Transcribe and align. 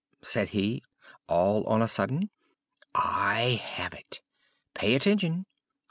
said 0.23 0.49
he, 0.49 0.81
all 1.27 1.63
on 1.65 1.79
a 1.79 1.87
sudden. 1.87 2.31
"I 2.95 3.61
have 3.63 3.93
it! 3.93 4.19
Pay 4.73 4.95
attention! 4.95 5.45